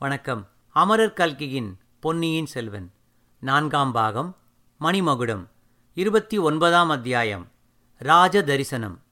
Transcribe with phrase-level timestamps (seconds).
[0.00, 0.48] வணக்கம்.
[0.68, 2.92] அமரர் கல்கியின் பொன்னியின் செல்வன்.
[3.40, 4.36] நான்காம் பாகம்
[4.80, 5.48] மணிமகுடம்
[5.94, 7.48] இருபத்தி ஒன்பதாம் அத்தியாயம்
[7.96, 9.02] ராஜ தரிசனம்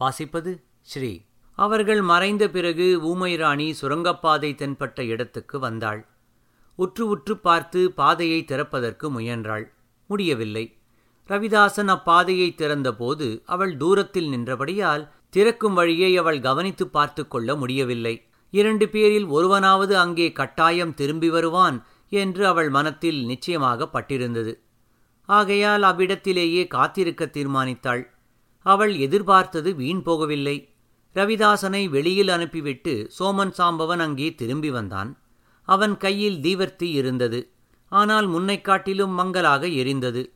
[0.00, 1.20] வாசிப்பது ஸ்ரீ.
[1.52, 6.06] அவர்கள் மறைந்த பிறகு ஊமை ராணி சுரங்கப்பாதை தென்பட்ட இடத்துக்கு வந்தாள்.
[6.74, 9.72] உற்று உற்று பார்த்து பாதையை திறப்பதற்கு முயன்றாள்.
[10.06, 10.76] முடியவில்லை.
[11.28, 18.27] ரவிதாசன் அப்பாதையை திறந்தபோது அவள் தூரத்தில் நின்றபடியால் திறக்கும் வழியை அவள் கவனித்து பார்த்து கொள்ள முடியவில்லை.
[18.50, 24.58] இரண்டு பேரில் ஒருவனாவது அங்கே கட்டாயம் திரும்பி வருவான் என்று அவள் மனத்தில் நிச்சயமாக பட்டிருந்தது.
[25.24, 28.02] ஆகையால் அவ்விடத்திலேயே காத்திருக்க தீர்மானித்தாள்.
[28.62, 30.68] அவள் எதிர்பார்த்தது வீண் போகவில்லை.
[31.14, 35.18] ரவிதாசனை வெளியில் அனுப்பிவிட்டு சோமன் சாம்பவன் அங்கே திரும்பி வந்தான்.
[35.62, 37.50] அவன் கையில் தீவர்த்தி இருந்தது.
[37.88, 40.30] ஆனால் முன்னைக் காட்டிலும் மங்கலாக எரிந்தது.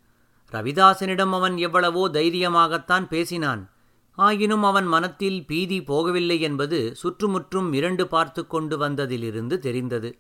[0.53, 3.71] ரவிதாசனிடம் அவன் எவ்வளவோ தைரியமாகத்தான் பேசினான்.
[4.19, 10.19] ஆயினும் அவன் மனத்தில் பீதி போகவில்லை என்பது சுற்றுமுற்றும் இரண்டு பார்த்து கொண்டு வந்ததிலிருந்து தெரிந்தது.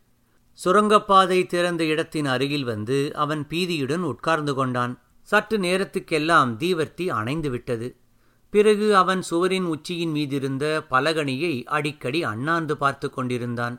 [0.58, 4.98] சுரங்கப்பாதை திறந்த இடத்தின் அருகில் வந்து அவன் பீதியுடன் உட்கார்ந்து கொண்டான்.
[5.20, 7.96] சற்று நேரத்துக்கெல்லாம் தீவர்த்தி அணைந்து விட்டது.
[8.50, 13.77] பிறகு அவன் சுவரின் உச்சியின் மீதிருந்த பலகணியை அடிக்கடி அண்ணாந்து பார்த்து கொண்டிருந்தான்.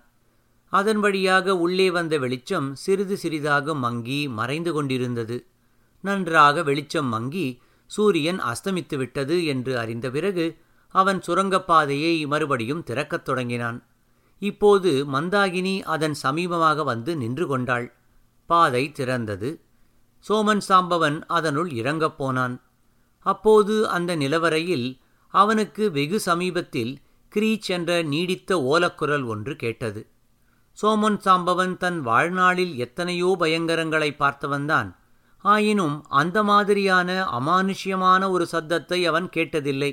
[0.70, 5.45] அதன் வழியாக உள்ளே வந்த வெளிச்சம் சிறிது சிறிதாக மங்கி மறைந்து கொண்டிருந்தது.
[6.02, 7.59] நன்றாக வெளிச்சம் மங்கி
[7.95, 10.45] சூரியன் அஸ்தமித்து விட்டது என்று அறிந்த பிறகு
[10.95, 13.80] அவன் சுரங்கப்பாதையை மறுபடியும் திறக்கத் தொடங்கினான்.
[14.41, 17.88] இப்போது மந்தாகினி அதன் சமீபமாக வந்து நின்று கொண்டாள்.
[18.49, 19.49] பாதை திறந்தது.
[20.25, 22.55] சோமன் சாம்பவன் அதனுள் இறங்கப் போனான்.
[23.25, 24.88] அப்போது அந்த நிலவரையில்
[25.33, 26.94] அவனுக்கு வெகு சமீபத்தில்
[27.31, 30.02] கிரீச் என்ற நீடித்த ஓலக்குரல் ஒன்று கேட்டது.
[30.77, 34.89] சோமன் சாம்பவன் தன் வாழ்நாளில் எத்தனையோ பயங்கரங்களை பார்த்தவன்தான்
[35.44, 39.91] ஆயினும் அந்த மாதிரியான அமானுஷ்யமான ஒரு சத்தத்தை அவன் கேட்டதில்லை.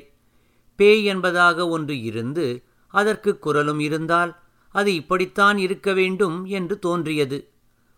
[0.76, 4.38] பேய் என்பதாக ஒன்று இருந்து அதற்கு குரலும் இருந்தால்
[4.72, 7.39] அது இப்படித்தான் இருக்க வேண்டும் என்று தோன்றியது.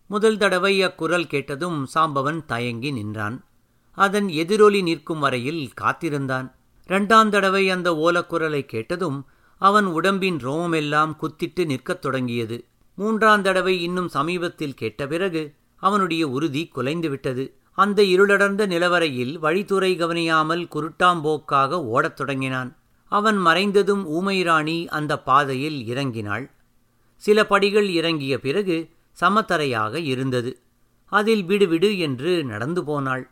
[0.07, 3.45] முதல் தடவை அக்குரல் கேட்டதும் சாம்பவன் தயங்கி நின்றான்.
[3.91, 6.55] அதன் எதிரொலி நிற்கும் வரையில் காத்திருந்தான்.
[6.85, 9.25] இரண்டாம் தடவை அந்த ஓலக்குரலை கேட்டதும்
[9.57, 12.65] அவன் உடம்பின் ரோமமெல்லாம் குத்திட்டு நிற்கத் தொடங்கியது.
[12.95, 17.53] மூன்றாம் தடவை இன்னும் சமீபத்தில் கேட்ட பிறகு அவனுடைய உறுதி குலைந்துவிட்டது.
[17.71, 22.77] அந்த இருளடர்ந்த நிலவரையில் வழித்துறை கவனியாமல் குருட்டாம்போக்காக ஓடத் தொடங்கினான்.
[23.07, 26.51] அவன் மறைந்ததும் ஊமைராணி அந்த பாதையில் இறங்கினாள்.
[27.15, 28.89] சில படிகள் இறங்கிய பிறகு
[29.21, 30.59] சமத்தரையாக இருந்தது.
[31.05, 33.29] அதில் விடுவிடு என்று நடந்து போனாள்.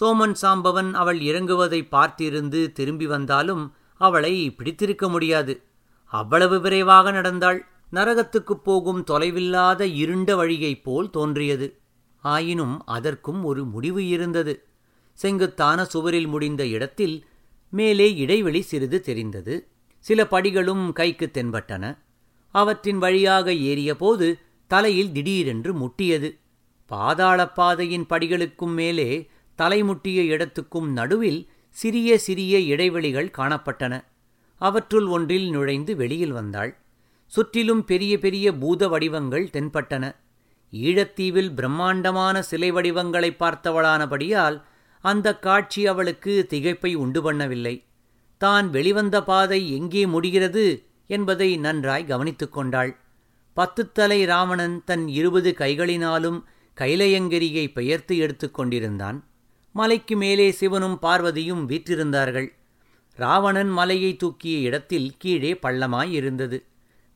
[0.00, 5.62] சோமன் சாம்பவன் அவள் இறங்குவதை பார்த்திருந்து திரும்பி வந்தாலும் அவளை பிடித்திருக்க முடியாது.
[6.04, 7.66] அவ்வளவு விரைவாக நடந்தாள்.
[7.92, 11.81] நரகத்துக்குப் போகும் தொலைவில்லாத இருண்ட வழியைப் போல் தோன்றியது.
[12.22, 14.64] ஆயினும் அதற்கும் ஒரு முடிவு இருந்தது.
[15.12, 17.24] செங்குத்தான சுவரில் முடிந்த இடத்தில்
[17.70, 19.66] மேலே இடைவெளி சிறிது தெரிந்தது.
[19.98, 21.98] சில படிகளும் கைக்கு தென்பட்டன.
[22.50, 26.38] அவற்றின் வழியாக ஏறியபோது தலையில் திடீரென்று முட்டியது.
[26.88, 29.28] பாதாளப்பாதையின் படிகளுக்கும் மேலே
[29.58, 34.04] தலைமுட்டிய இடத்துக்கும் நடுவில் சிறிய சிறிய இடைவெளிகள் காணப்பட்டன.
[34.56, 36.76] அவற்றுள் ஒன்றில் நுழைந்து வெளியில் வந்தாள்.
[37.26, 40.16] சுற்றிலும் பெரிய பெரிய பூத வடிவங்கள் தென்பட்டன.
[40.72, 44.62] ஈழத்தீவில் பிரம்மாண்டமான சிலை வடிவங்களை பார்த்தவளானபடியால்
[45.00, 47.84] அந்த காட்சி அவளுக்கு திகைப்பை உண்டு பண்ணவில்லை
[48.38, 52.96] தான் வெளிவந்த பாதை எங்கே முடிகிறது என்பதை நன்றாய் கவனித்துக் கொண்டாள்.
[53.56, 56.44] பத்துத்தலை ராவணன் தன் இருபது கைகளினாலும்
[56.80, 59.24] கைலையங்கிரியை பெயர்த்து எடுத்துக் கொண்டிருந்தான்.
[59.72, 62.48] மலைக்கு மேலே சிவனும் பார்வதியும் வீற்றிருந்தார்கள்.
[63.14, 66.64] ராவணன் மலையை தூக்கிய இடத்தில் கீழே பள்ளமாய் இருந்தது.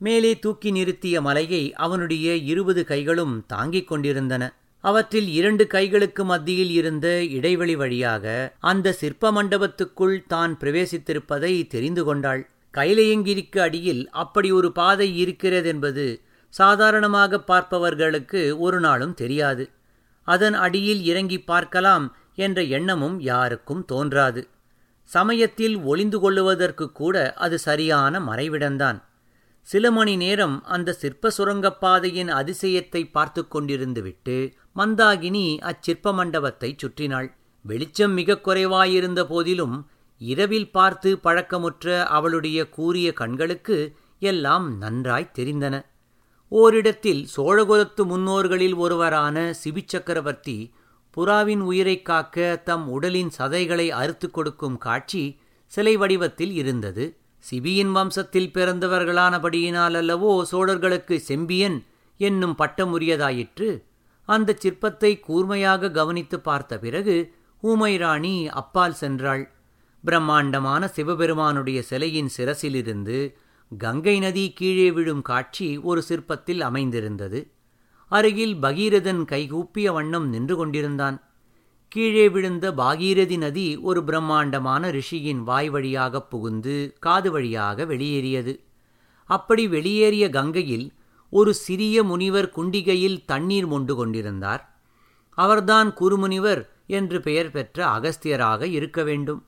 [0.00, 4.44] மேலே தூக்கி நிறுத்திய மலையை அவனுடைய இருபது கைகளும் தாங்கிக் கொண்டிருந்தன.
[4.80, 12.42] அவற்றில் இரண்டு கைகளுக்கு மத்தியில் இருந்த இடைவெளி வழியாக அந்த சிற்ப மண்டபத்துக்குள் தான் பிரவேசித்திருப்பதை தெரிந்து கொண்டாள்.
[12.74, 16.20] கைலையங்கிரிக்கு அடியில் அப்படி ஒரு பாதை இருக்கிறதென்பது
[16.54, 19.70] சாதாரணமாக பார்ப்பவர்களுக்கு ஒரு நாளும் தெரியாது.
[20.22, 24.48] அதன் அடியில் இறங்கி பார்க்கலாம் என்ற எண்ணமும் யாருக்கும் தோன்றாது.
[25.10, 28.98] சமயத்தில் ஒளிந்து கொள்ளுவதற்கு கூட அது சரியான மறைவிடம்தான்.
[29.66, 37.32] சில மணி நேரம் அந்த சிற்ப சுரங்கப்பாதையின் அதிசயத்தை பார்த்து கொண்டிருந்துவிட்டு மந்தாகினி அச்சிற்ப மண்டபத்தை சுற்றினாள்.
[37.62, 45.84] வெளிச்சம் மிக குறைவாயிருந்த போதிலும் இரவில் பார்த்து பழக்கமுற்ற அவளுடைய கூரிய கண்களுக்கு எல்லாம் நன்றாய் தெரிந்தன.
[46.48, 50.70] ஓரிடத்தில் சோழகுலத்து முன்னோர்களில் ஒருவரான சிபிச்சக்கரவர்த்தி
[51.16, 57.16] புறாவின் உயிரைக் காக்க தம் உடலின் சதைகளை அறுத்து கொடுக்கும் காட்சி சிலை வடிவத்தில் இருந்தது.
[57.50, 61.84] சிபியின் வம்சத்தில் பிறந்தவர்களானபடியினால் அல்லவோ சோழர்களுக்கு செம்பியன்
[62.16, 63.82] என்னும் பட்டமுரியதாயிற்று.
[64.28, 67.16] அந்த சிற்பத்தை கூர்மையாக கவனித்து பார்த்த பிறகு
[67.62, 69.44] ஊமை ராணி அப்பால் சென்றாள்.
[70.04, 73.18] பிரம்மாண்டமான சிவபெருமானுடைய சிலையின் சிரசிலிருந்து
[73.78, 77.50] கங்கை நதி கீழே விழும் காட்சி ஒரு சிற்பத்தில் அமைந்திருந்தது.
[78.08, 81.16] அருகில் பகீரதன் கைகூப்பிய வண்ணம் நின்று கொண்டிருந்தான்.
[81.96, 88.60] கீழே விழுந்த பாகீரதி நதி ஒரு பிரம்மாண்டமான ரிஷியின் வாய் வழியாகப் புகுந்து காது வழியாக வெளியேறியது.
[89.24, 90.92] அப்படி வெளியேறிய கங்கையில்
[91.30, 94.80] ஒரு சிறிய முனிவர் குண்டிகையில் தண்ணீர் மொண்டு கொண்டிருந்தார்.
[95.30, 99.44] அவர்தான் குருமுனிவர் என்று பெயர் பெற்ற அகஸ்தியராக இருக்க வேண்டும்.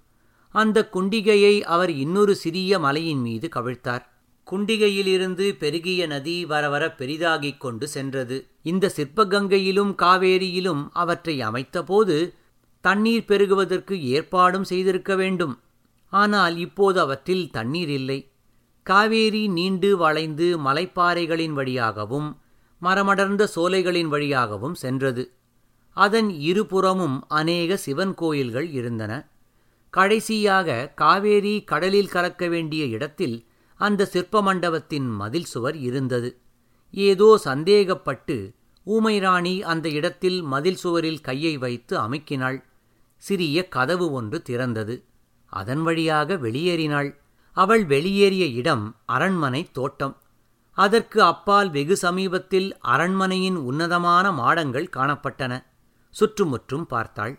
[0.50, 4.02] அந்த குண்டிகையை அவர் இன்னொரு சிறிய மலையின் மீது கவிழ்த்தார்.
[4.50, 8.46] குண்டிகையிலிருந்து பெருகிய நதி வர வர பெரிதாகிக் கொண்டு சென்றது.
[8.62, 12.36] இந்த சிற்பகங்கையிலும் காவேரியிலும் அவற்றை அமைத்தபோது
[12.80, 15.60] தண்ணீர் பெருகுவதற்கு ஏற்பாடும் செய்திருக்க வேண்டும்.
[16.12, 18.32] ஆனால் இப்போது அவற்றில் தண்ணீர் இல்லை.
[18.82, 22.28] காவேரி நீண்டு வளைந்து மலைப்பாறைகளின் வழியாகவும்
[22.82, 25.32] மரமடர்ந்த சோலைகளின் வழியாகவும் சென்றது.
[25.96, 29.12] அதன் இருபுறமும் அநேக சிவன் கோயில்கள் இருந்தன.
[29.90, 33.46] கடைசியாக காவேரி கடலில் கலக்க வேண்டிய இடத்தில்
[33.80, 36.30] அந்த சிற்ப மண்டபத்தின் மதில் சுவர் இருந்தது.
[36.90, 38.36] ஏதோ சந்தேகப்பட்டு
[38.86, 42.58] ஊமைராணி அந்த இடத்தில் மதில் சுவரில் கையை வைத்து அமுக்கினாள்.
[43.22, 44.94] சிறிய கதவு ஒன்று திறந்தது.
[45.52, 47.10] அதன் வழியாக வெளியேறினாள்.
[47.56, 50.16] அவள் வெளியேறிய இடம் அரண்மனை தோட்டம்.
[50.76, 55.64] அதற்கு அப்பால் வெகு சமீபத்தில் அரண்மனையின் உன்னதமான மாடங்கள் காணப்பட்டன.
[56.14, 57.34] சுற்றுமுற்றும் பார்த்தாள்.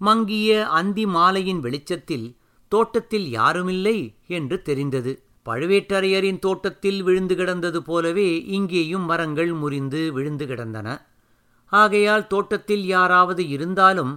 [0.00, 2.36] மங்கிய அந்தி மாலையின் வெளிச்சத்தில்
[2.68, 5.12] தோட்டத்தில் யாருமில்லை என்று தெரிந்தது.
[5.46, 10.88] பழுவேட்டரையரின் தோட்டத்தில் விழுந்து கிடந்தது போலவே இங்கேயும் மரங்கள் முறிந்து விழுந்து கிடந்தன.
[11.72, 14.12] ஆகையால் தோட்டத்தில் யாராவது இருந்தாலும்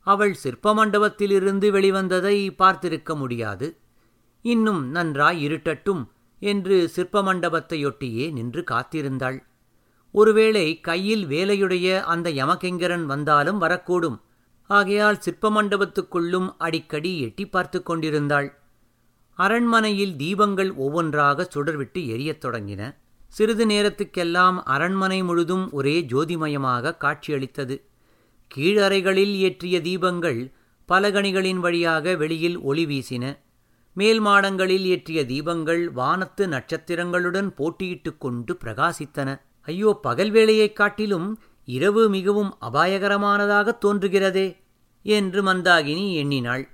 [0.00, 3.76] அவள் சிற்ப மண்டபத்திலிருந்து வெளிவந்ததை பார்த்திருக்க முடியாது.
[4.42, 6.06] இன்னும் நன்றாய் இருட்டட்டும்
[6.38, 9.38] என்று சிற்ப மண்டபத்தையொட்டியே நின்று காத்திருந்தாள்.
[10.10, 14.20] ஒருவேளை கையில் வேலையுடைய அந்த யமகெங்கரன் வந்தாலும் வரக்கூடும்.
[14.66, 18.58] ஆகையால் சிற்ப மண்டபத்துக்குள்ளும் அடிக்கடி எட்டி பார்த்து கொண்டிருந்தாள்.
[19.34, 22.94] அரண்மனையில் தீபங்கள் ஒவ்வொன்றாக சுடர்விட்டு எரியத் தொடங்கின.
[23.26, 27.89] சிறிது நேரத்துக்கெல்லாம் அரண்மனை முழுதும் ஒரே ஜோதிமயமாக காட்சியளித்தது.
[28.56, 30.52] கீழறைகளில் ஏற்றிய தீபங்கள்
[30.88, 33.38] பலகணிகளின் வழியாக வெளியில் ஒளி வீசின.
[33.92, 39.40] மேல் மாடங்களில் ஏற்றிய தீபங்கள் வானத்து நட்சத்திரங்களுடன் போட்டியிட்டுக் கொண்டு பிரகாசித்தன.
[39.60, 44.56] ஐயோ பகல் வேளையைக் காட்டிலும் இரவு மிகவும் அபாயகரமானதாகத் தோன்றுகிறதே
[45.02, 46.68] என்று மந்தாகினி எண்ணினாள்.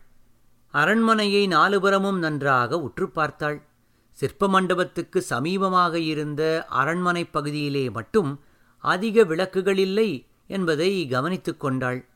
[0.68, 3.68] அரண்மனையை நாலுபுறமும் நன்றாக உற்று பார்த்தாள்.
[4.10, 8.40] சிற்ப மண்டபத்துக்கு சமீபமாக இருந்த அரண்மனைப் பகுதியிலே மட்டும்
[8.78, 12.08] அதிக விளக்குகள் இல்லை என்பதை கவனித்துக் கொண்டாள்.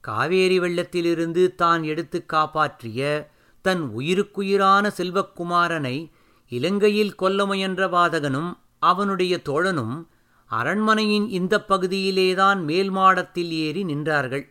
[0.00, 3.30] காவேரி வெள்ளத்திலிருந்து தான் எடுத்துக் காப்பாற்றிய
[3.60, 6.10] தன் உயிருக்குயிரான செல்வக்குமாரனை
[6.48, 10.06] இலங்கையில் கொல்ல முயன்ற வாதகனும் அவனுடைய தோழனும்
[10.46, 14.48] அரண்மனையின் இந்தப் பகுதியிலேதான் மேல் மாடத்தில் ஏறி நின்றார்கள்.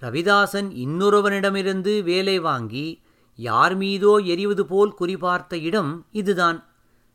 [0.00, 3.02] ரவிதாசன் இன்னொருவனிடமிருந்து வேலை வாங்கி
[3.36, 6.66] யார் மீதோ எரிவது போல் குறிபார்த்த இடம் இதுதான்.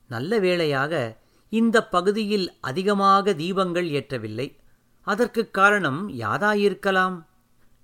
[0.07, 1.17] நல்ல வேளையாக
[1.49, 4.58] இந்த பகுதியில் அதிகமாக தீபங்கள் ஏற்றவில்லை.
[5.01, 7.25] அதற்குக் காரணம் யாதாயிருக்கலாம்?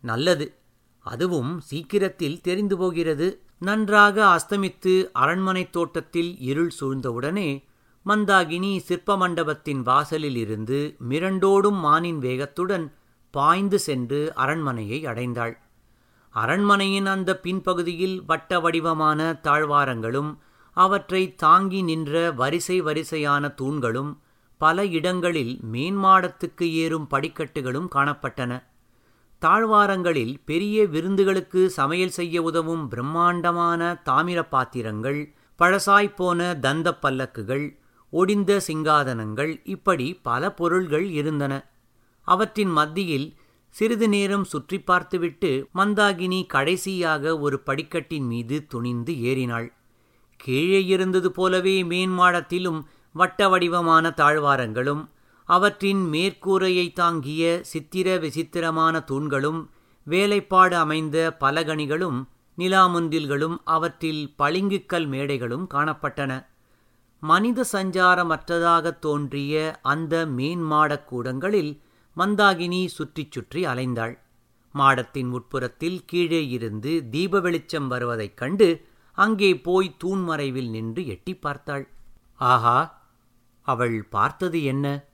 [0.01, 0.55] நல்லது.
[0.99, 3.39] அதுவும் சீக்கிரத்தில் தெரிந்து போகிறது.
[3.59, 7.63] நன்றாக அஸ்தமித்து அரண்மனைத் தோட்டத்தில் இருள் சூழ்ந்தவுடனே
[8.05, 12.93] மந்தாகினி சிற்ப மண்டபத்தின் வாசலில் இருந்து மிரண்டோடும் மானின் வேகத்துடன்
[13.31, 15.57] பாய்ந்து சென்று அரண்மனையை அடைந்தாள்.
[16.29, 20.37] அரண்மனையின் அந்த பின்பகுதியில் வட்ட வடிவமான தாழ்வாரங்களும்
[20.71, 24.19] அவற்றை தாங்கி நின்ற வரிசை வரிசையான தூண்களும்
[24.57, 28.63] பல இடங்களில் மேன்மாடத்துக்கு ஏறும் படிக்கட்டுகளும் காணப்பட்டன.
[29.41, 35.19] தாழ்வாரங்களில் பெரிய விருந்துகளுக்கு சமையல் செய்ய உதவும் பிரம்மாண்டமான தாமிர பாத்திரங்கள்
[35.59, 37.65] பழசாய்ப்போன தந்த பல்லக்குகள்
[38.13, 41.53] ஒடிந்த சிங்காதனங்கள் இப்படி பல பொருள்கள் இருந்தன.
[42.27, 43.27] அவற்றின் மத்தியில்
[43.69, 49.67] சிறிது நேரம் சுற்றி பார்த்துவிட்டு மந்தாகினி கடைசியாக ஒரு படிக்கட்டின் மீது துணிந்து ஏறினாள்.
[50.39, 52.79] கீழே இருந்தது போலவே மேன்மாடத்திலும்
[53.15, 55.09] வட்ட வடிவமான தாழ்வாரங்களும்
[55.49, 59.69] அவற்றின் மேற்கூரையை தாங்கிய சித்திர விசித்திரமான தூண்களும்
[60.03, 62.19] வேலைப்பாடு அமைந்த பலகணிகளும்
[62.57, 66.31] நிலாமுந்தில்களும் அவற்றில் பளிங்குக்கல் மேடைகளும் காணப்பட்டன.
[67.19, 71.81] மனித சஞ்சாரமற்றதாகத் தோன்றிய அந்த மேன்மாடக் கூடங்களில்
[72.17, 74.15] மந்தாகினி சுற்றிச் சுற்றி அலைந்தாள்.
[74.75, 78.69] மாடத்தின் உட்புறத்தில் கீழே இருந்து தீப வெளிச்சம் வருவதைக் கண்டு
[79.17, 81.85] அங்கே போய் தூண்மறைவில் நின்று எட்டிப் பார்த்தாள்.
[82.35, 83.03] ஆஹா!
[83.65, 85.05] அவள் பார்த்தது என்ன?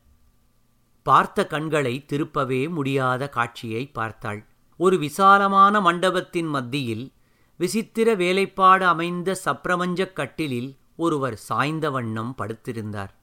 [1.03, 4.46] பார்த்த கண்களை திருப்பவே முடியாத காட்சியை பார்த்தாள்.
[4.77, 7.12] ஒரு விசாலமான மண்டபத்தின் மத்தியில்
[7.58, 13.13] விசித்திர வேலைப்பாடு அமைந்த சப்ரமஞ்சக் கட்டிலில் ஒருவர் சாய்ந்த வண்ணம் படுத்திருந்தார்.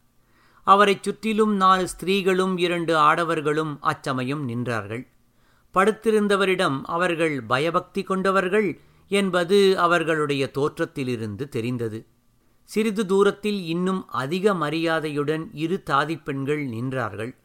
[0.65, 5.09] அவரைச் சுற்றிலும் நாலு ஸ்திரீகளும் இரண்டு ஆடவர்களும் அச்சமயம் நின்றார்கள்.
[5.75, 8.81] படுத்திருந்தவரிடம் அவர்கள் பயபக்தி கொண்டவர்கள்?
[9.11, 12.07] என்பது அவர்களுடைய தோற்றத்திலிருந்து தெரிந்தது.
[12.69, 17.37] சிறிது தூரத்தில் இன்னும் அதிக மரியாதையுடன் இரு தாதிப்பெண்கள் நின்றார்கள்.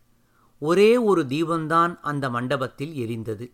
[0.59, 3.51] ஒரே ஒரு தீபம்தான் அந்த மண்டபத்தில் எரிந்தது.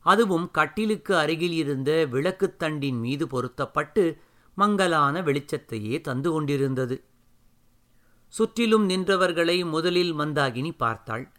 [0.00, 4.18] அதுவும் கட்டிலுக்கு அருகில் இருந்த விளக்குத் தண்டின் மீது பொருத்தப்பட்டு
[4.54, 7.04] மங்கலான வெளிச்சத்தையே தந்து கொண்டிருந்தது.
[8.28, 11.32] சுற்றிலும் நின்றவர்களை முதலில் மந்தாகினி பார்த்தாள்.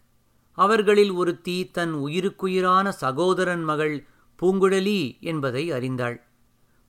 [0.51, 4.07] அவர்களில் ஒரு தீ தன் உயிருக்குயிரான சகோதரன் மகள்
[4.41, 6.21] பூங்குழலி என்பதை அறிந்தாள்.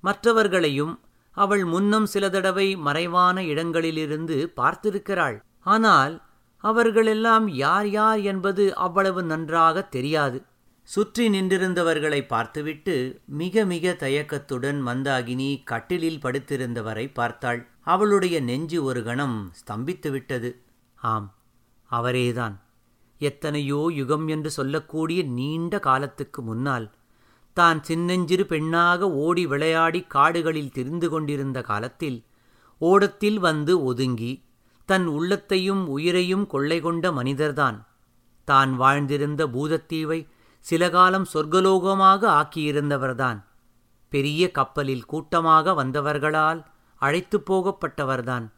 [0.01, 1.01] மற்றவர்களையும்
[1.37, 5.39] அவள் முன்னம் சில தடவை மறைவான இடங்களிலிருந்து பார்த்திருக்கிறாள்.
[5.67, 6.15] ஆனால்
[6.65, 10.39] அவர்களெல்லாம் யார் யார் என்பது அவ்வளவு நன்றாக தெரியாது.
[10.89, 17.61] சுற்றி நின்றிருந்தவர்களை பார்த்துவிட்டு மிக மிக தயக்கத்துடன் மந்தாகினி கட்டிலில் படுத்திருந்தவரை பார்த்தாள்.
[17.85, 20.51] அவளுடைய நெஞ்சு ஒரு கணம் ஸ்தம்பித்து விட்டது.
[20.99, 21.29] ஆம்
[21.91, 22.55] அவரேதான்.
[23.21, 26.87] எத்தனையோ யுகம் என்று சொல்லக்கூடிய நீண்ட காலத்துக்கு முன்னால்
[27.57, 32.25] தான் சின்னஞ்சிறு பெண்ணாக ஓடி விளையாடி காடுகளில் திரிந்து கொண்டிருந்த காலத்தில்
[32.79, 34.45] ஓடத்தில் வந்து ஒதுங்கி
[34.85, 37.87] தன் உள்ளத்தையும் உயிரையும் கொள்ளை கொண்ட மனிதர்தான்.
[38.45, 43.45] தான் வாழ்ந்திருந்த பூதத்தீவை சில காலம் சொர்க்கலோகமாக ஆக்கியிருந்தவர்தான்.
[44.09, 46.65] பெரிய கப்பலில் கூட்டமாக வந்தவர்களால்
[46.97, 48.53] அழைத்துப் போகப்பட்டவர்தான்.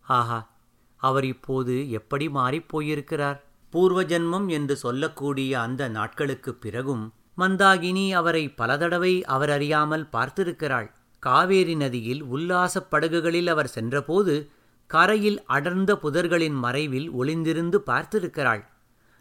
[0.00, 0.50] ஆஹா
[0.96, 3.40] அவர் இப்போது எப்படி மாறிப்போயிருக்கிறார்
[3.70, 10.88] பூர்வ ஜன்மம் என்று சொல்லக்கூடிய அந்த நாட்களுக்குப் பிறகும் மந்தாகினி அவரை பல தடவை அவர் அறியாமல் பார்த்திருக்கிறாள்.
[11.22, 14.34] காவேரி நதியில் உல்லாசப் படகுகளில் அவர் சென்றபோது
[14.86, 18.62] கரையில் அடர்ந்த புதர்களின் மறைவில் ஒளிந்திருந்து பார்த்திருக்கிறாள்.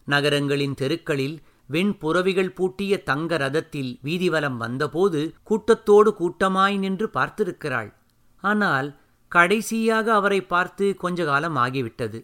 [0.07, 1.37] நகரங்களின் தெருக்களில்
[1.69, 7.93] வெண்புறவிகள் பூட்டிய தங்க ரதத்தில் வீதிவலம் வந்தபோது கூட்டத்தோடு கூட்டமாய் நின்று பார்த்திருக்கிறாள்.
[8.43, 8.89] ஆனால்
[9.31, 12.19] கடைசியாக அவரை பார்த்து கொஞ்ச காலம் ஆகிவிட்டது.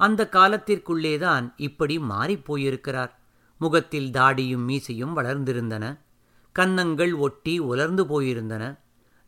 [0.00, 3.12] அந்த காலத்திற்குள்ளேதான் இப்படி மாறிப்போயிருக்கிறார்
[3.62, 5.98] முகத்தில் தாடியும் மீசையும் வளர்ந்திருந்தன.
[6.52, 8.78] கன்னங்கள் ஒட்டி உலர்ந்து போயிருந்தன.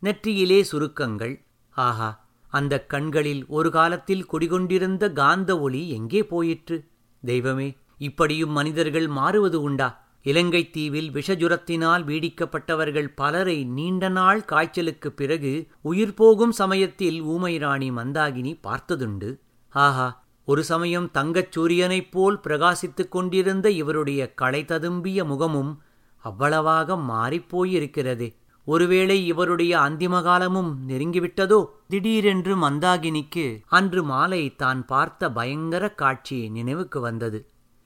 [0.03, 1.45] நெற்றியிலே சுருக்கங்கள்.
[1.69, 6.87] ஆஹா அந்த கண்களில் ஒரு காலத்தில் குடிகொண்டிருந்த காந்த ஒளி எங்கே போயிற்று?
[7.25, 10.03] தெய்வமே இப்படியும் மனிதர்கள் மாறுவது உண்டா?
[10.21, 18.59] இலங்கைத் தீவில் விஷஜுரத்தினால் வீடிக்கப்பட்டவர்கள் பலரை நீண்ட நாள் காய்ச்சலுக்குப் பிறகு உயிர் போகும் சமயத்தில் ஊமை ராணி மந்தாகினி
[18.63, 19.39] பார்த்ததுண்டு.
[19.69, 25.81] ஆஹா ஒரு சமயம் தங்கச் சூரியனைப் போல் பிரகாசித்துக் கொண்டிருந்த இவருடைய களை ததும்பிய முகமும்
[26.17, 28.35] அவ்வளவாக மாறிப்போயிருக்கிறது
[28.67, 31.65] ஒருவேளை இவருடைய அந்திம காலமும் நெருங்கிவிட்டதோ?
[31.87, 37.39] திடீரென்று மந்தாகினிக்கு அன்று மாலை தான் பார்த்த பயங்கர காட்சி நினைவுக்கு வந்தது.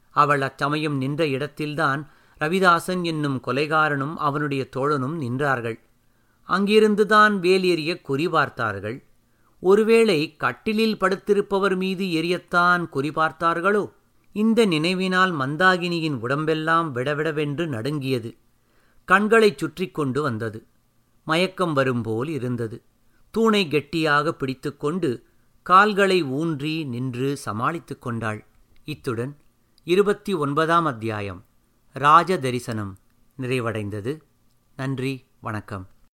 [0.09, 5.79] அவள் அச்சமயம் நின்ற இடத்தில்தான் ரவிதாசன் என்னும் கொலைகாரனும் அவனுடைய தோழனும் நின்றார்கள்.
[6.49, 9.03] அங்கிருந்துதான் வேல் எறிய குறி பார்த்தார்கள்.
[9.59, 13.91] ஒருவேளை கட்டிலில் படுத்திருப்பவர் மீது எரியத்தான் குறி பார்த்தார்களோ?
[14.31, 18.35] இந்த நினைவினால் மந்தாகினியின் உடம்பெல்லாம் விடவிடவென்று நடுங்கியது.
[19.05, 20.65] கண்களைச் சுற்றி கொண்டு வந்தது.
[21.25, 22.81] மயக்கம் வரும்போல் இருந்தது.
[23.31, 25.23] தூணை கெட்டியாக பிடித்துக்கொண்டு
[25.63, 28.45] கால்களை ஊன்றி நின்று சமாளித்துக் கொண்டாள்.
[28.85, 29.37] இத்துடன்
[29.83, 31.45] இருபத்தி ஒன்பதாம் அத்தியாயம்
[31.93, 32.97] ராஜ தரிசனம்
[33.41, 34.21] நிறைவடைந்தது.
[34.75, 35.87] நன்றி வணக்கம்.